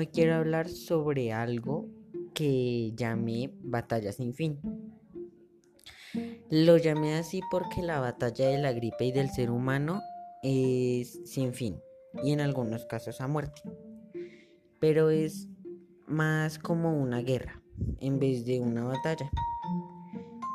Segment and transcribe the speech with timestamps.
[0.00, 1.86] Hoy quiero hablar sobre algo
[2.32, 4.58] que llamé batalla sin fin.
[6.48, 10.00] Lo llamé así porque la batalla de la gripe y del ser humano
[10.42, 11.82] es sin fin
[12.24, 13.60] y en algunos casos a muerte.
[14.78, 15.50] Pero es
[16.06, 17.60] más como una guerra
[17.98, 19.30] en vez de una batalla.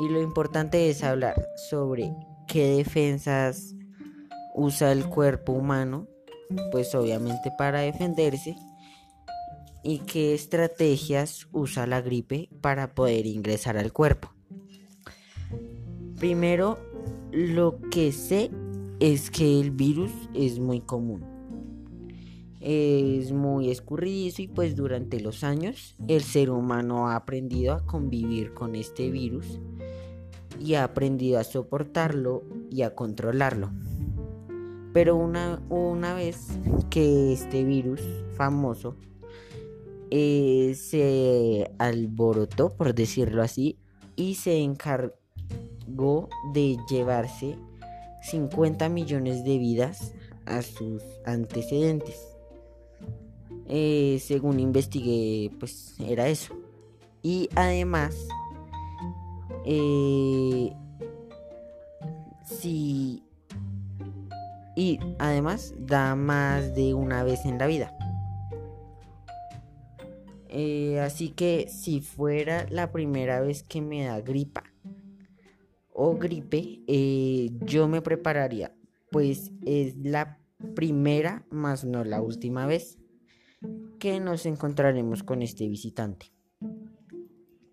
[0.00, 2.10] Y lo importante es hablar sobre
[2.48, 3.74] qué defensas
[4.54, 6.08] usa el cuerpo humano,
[6.72, 8.56] pues obviamente para defenderse,
[9.86, 14.32] y qué estrategias usa la gripe para poder ingresar al cuerpo.
[16.18, 16.78] Primero,
[17.30, 18.50] lo que sé
[18.98, 21.24] es que el virus es muy común.
[22.60, 28.54] Es muy escurridizo y pues durante los años el ser humano ha aprendido a convivir
[28.54, 29.60] con este virus
[30.58, 33.70] y ha aprendido a soportarlo y a controlarlo.
[34.92, 36.58] Pero una, una vez
[36.90, 38.00] que este virus
[38.36, 38.96] famoso
[40.10, 43.78] eh, se alborotó, por decirlo así,
[44.14, 47.56] y se encargó de llevarse
[48.22, 50.14] 50 millones de vidas
[50.46, 52.20] a sus antecedentes.
[53.68, 56.54] Eh, según investigué, pues era eso.
[57.22, 58.16] Y además,
[59.64, 60.72] eh,
[62.44, 63.22] si
[64.76, 67.92] y además da más de una vez en la vida.
[70.58, 74.64] Eh, así que si fuera la primera vez que me da gripa
[75.92, 78.74] o gripe, eh, yo me prepararía,
[79.10, 80.38] pues es la
[80.74, 82.98] primera más no la última vez
[83.98, 86.32] que nos encontraremos con este visitante.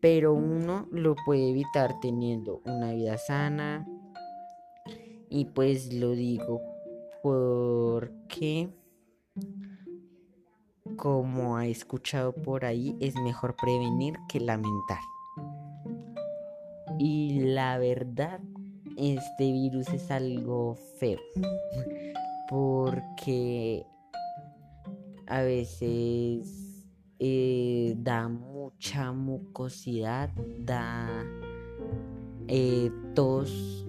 [0.00, 3.86] Pero uno lo puede evitar teniendo una vida sana
[5.28, 6.62] y pues lo digo
[7.22, 8.70] porque
[10.96, 15.00] como ha escuchado por ahí es mejor prevenir que lamentar.
[16.98, 18.40] Y la verdad,
[18.96, 21.18] este virus es algo feo
[22.48, 23.86] porque
[25.26, 26.86] a veces
[27.18, 31.24] eh, da mucha mucosidad, da
[32.48, 33.86] eh, tos,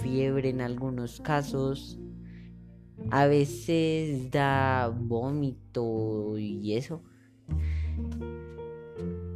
[0.00, 2.01] fiebre en algunos casos
[3.10, 7.02] a veces da vómito y eso.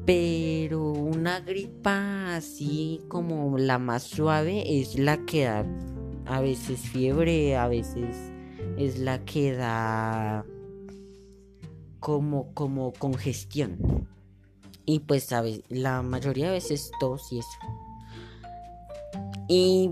[0.04, 5.66] Pero una gripa así como la más suave es la que da
[6.26, 8.16] a veces fiebre, a veces
[8.76, 10.44] es la que da
[12.00, 14.08] como, como congestión.
[14.84, 17.48] Y pues sabes, la mayoría de veces tos y eso.
[19.48, 19.90] Y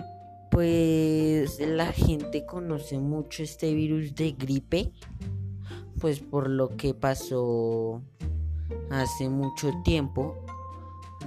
[0.54, 4.92] pues la gente conoce mucho este virus de gripe,
[5.98, 8.00] pues por lo que pasó
[8.88, 10.36] hace mucho tiempo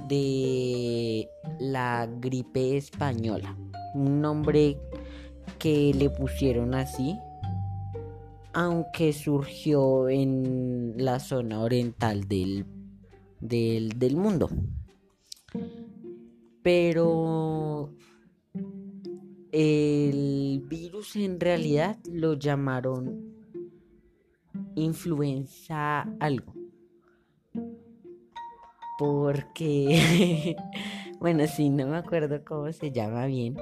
[0.07, 1.27] de
[1.59, 3.53] la gripe española,
[3.95, 4.77] un nombre
[5.59, 7.17] que le pusieron así,
[8.53, 12.65] aunque surgió en la zona oriental del,
[13.41, 14.47] del, del mundo.
[16.63, 17.91] Pero
[19.51, 23.37] el virus en realidad lo llamaron
[24.75, 26.53] influenza algo.
[28.97, 30.55] Porque,
[31.19, 33.57] bueno, sí, no me acuerdo cómo se llama bien.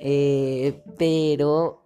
[0.00, 1.82] Eh, pero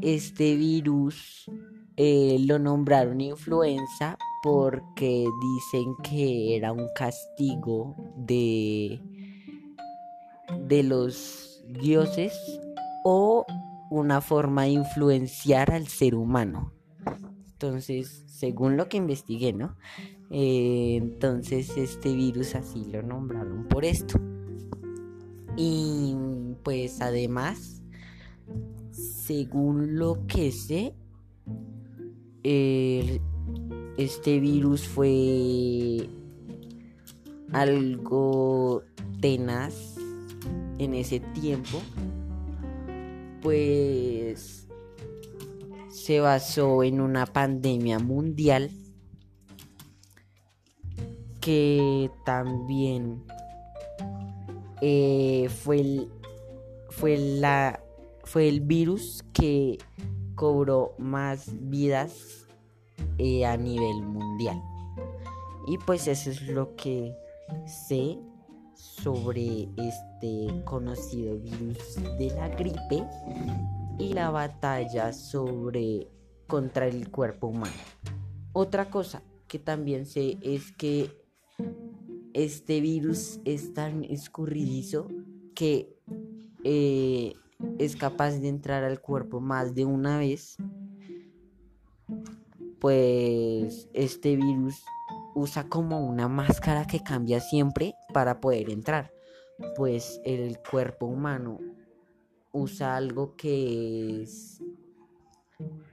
[0.00, 1.50] este virus
[1.96, 8.98] eh, lo nombraron influenza porque dicen que era un castigo de,
[10.66, 12.32] de los dioses
[13.04, 13.46] o
[13.90, 16.72] una forma de influenciar al ser humano.
[17.52, 19.76] Entonces, según lo que investigué, ¿no?
[20.30, 24.18] Eh, entonces, este virus así lo nombraron por esto.
[25.56, 26.14] Y
[26.62, 27.82] pues además,
[28.92, 30.94] según lo que sé,
[33.98, 36.08] este virus fue
[37.52, 38.82] algo
[39.20, 39.96] tenaz
[40.78, 41.82] en ese tiempo
[43.42, 44.66] pues
[45.90, 48.70] se basó en una pandemia mundial
[51.40, 53.24] que también
[54.82, 56.08] eh, fue, el,
[56.90, 57.82] fue, la,
[58.24, 59.78] fue el virus que
[60.34, 62.46] cobró más vidas
[63.18, 64.60] eh, a nivel mundial.
[65.66, 67.14] Y pues eso es lo que
[67.66, 68.18] sé
[68.80, 73.04] sobre este conocido virus de la gripe
[73.98, 76.08] y la batalla sobre
[76.46, 77.72] contra el cuerpo humano.
[78.52, 81.10] Otra cosa, que también sé es que
[82.32, 85.08] este virus es tan escurridizo
[85.54, 85.96] que
[86.64, 87.34] eh,
[87.78, 90.56] es capaz de entrar al cuerpo más de una vez.
[92.78, 94.82] Pues este virus
[95.34, 99.12] usa como una máscara que cambia siempre para poder entrar.
[99.76, 101.58] Pues el cuerpo humano
[102.52, 104.62] usa algo que es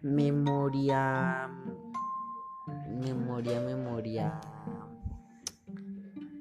[0.01, 1.49] memoria,
[2.89, 4.41] memoria, memoria.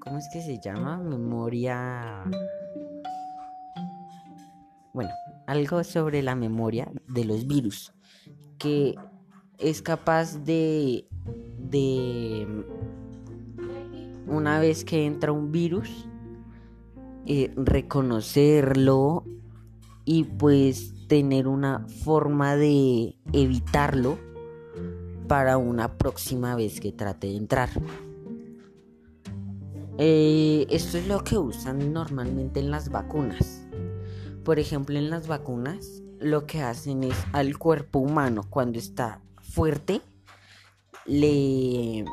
[0.01, 0.99] ¿Cómo es que se llama?
[0.99, 2.23] Memoria.
[4.93, 5.11] Bueno,
[5.47, 7.93] algo sobre la memoria de los virus.
[8.59, 8.95] Que
[9.59, 11.07] es capaz de.
[11.59, 12.65] de.
[14.27, 16.09] Una vez que entra un virus,
[17.27, 19.25] eh, reconocerlo
[20.05, 24.19] y pues tener una forma de evitarlo
[25.29, 27.71] para una próxima vez que trate de entrar.
[29.99, 33.67] Eh, esto es lo que usan normalmente en las vacunas.
[34.45, 40.01] Por ejemplo, en las vacunas lo que hacen es al cuerpo humano cuando está fuerte
[41.07, 42.05] le,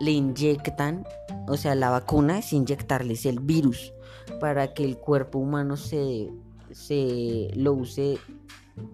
[0.00, 1.04] le inyectan,
[1.48, 3.92] o sea, la vacuna es inyectarles el virus
[4.40, 6.30] para que el cuerpo humano se
[6.70, 8.18] se lo use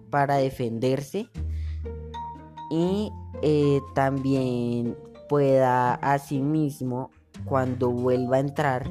[0.09, 1.29] para defenderse
[2.71, 3.11] y
[3.41, 4.97] eh, también
[5.27, 7.11] pueda asimismo
[7.43, 8.89] cuando vuelva a entrar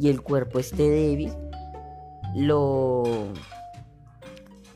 [0.00, 1.32] y el cuerpo esté débil
[2.34, 3.04] lo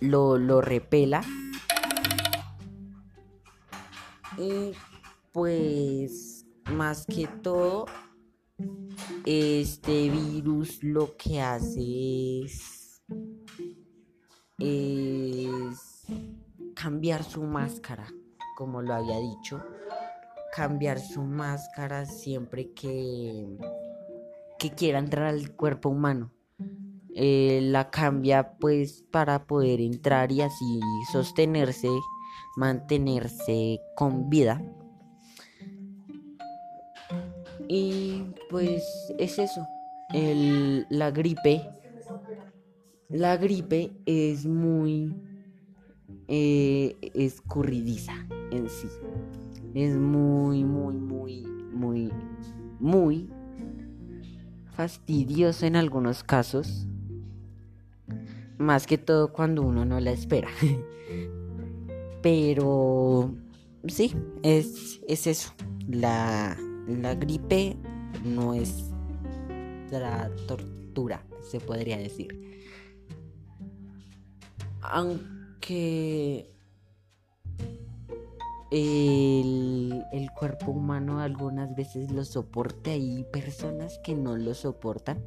[0.01, 1.23] lo, lo repela.
[4.37, 4.73] Y
[5.33, 6.38] pues
[6.71, 7.87] más que todo
[9.25, 12.43] este virus lo que hace
[14.59, 16.05] es
[16.75, 18.07] cambiar su máscara,
[18.57, 19.63] como lo había dicho,
[20.55, 23.47] cambiar su máscara siempre que,
[24.59, 26.33] que quiera entrar al cuerpo humano.
[27.15, 30.81] Eh, la cambia pues para poder entrar y así
[31.11, 31.89] sostenerse,
[32.57, 34.63] mantenerse con vida.
[37.69, 38.83] Y pues
[39.19, 39.67] es eso.
[40.91, 41.79] La gripe
[43.09, 45.15] la gripe es muy
[46.29, 48.13] eh, escurridiza
[48.51, 48.89] en sí.
[49.75, 51.43] Es muy, muy, muy,
[51.73, 52.13] muy,
[52.79, 53.31] muy
[54.75, 56.87] fastidioso en algunos casos.
[58.59, 60.49] Más que todo cuando uno no la espera.
[62.23, 63.35] Pero
[63.87, 65.55] sí, es, es eso.
[65.89, 67.77] La, la gripe
[68.25, 68.91] no es
[69.91, 72.63] la tortura, se podría decir.
[74.81, 76.51] Aunque
[78.71, 80.05] el,
[80.39, 85.19] cuerpo humano algunas veces lo soporta, hay personas que no lo soportan,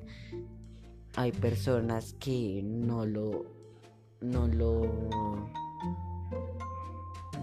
[1.16, 3.46] hay personas que no lo,
[4.22, 5.50] no lo,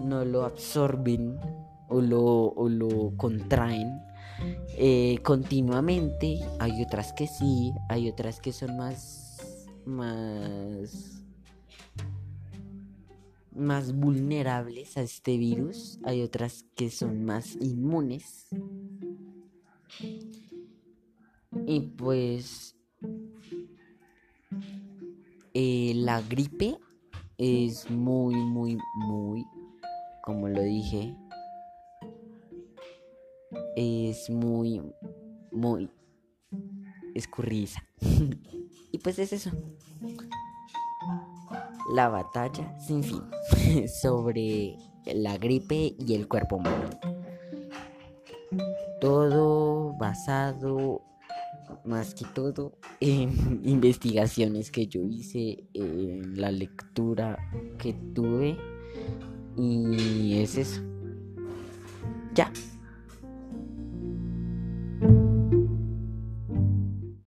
[0.03, 1.39] no lo absorben
[1.89, 4.08] o lo, lo contraen
[4.77, 9.37] eh, continuamente, hay otras que sí, hay otras que son más,
[9.85, 11.19] más
[13.59, 18.47] más vulnerables a este virus, hay otras que son más inmunes.
[21.65, 22.75] Y pues
[25.53, 26.77] eh, la gripe
[27.37, 29.45] es muy, muy, muy,
[30.23, 31.15] como lo dije,
[33.75, 34.81] es muy,
[35.51, 35.89] muy
[37.15, 37.83] escurriza.
[38.91, 39.51] y pues es eso
[41.89, 43.21] la batalla sin fin
[44.01, 46.89] sobre la gripe y el cuerpo humano.
[49.01, 51.01] Todo basado
[51.85, 57.37] más que todo en investigaciones que yo hice, en la lectura
[57.77, 58.57] que tuve
[59.57, 60.81] y es eso.
[62.33, 62.51] Ya.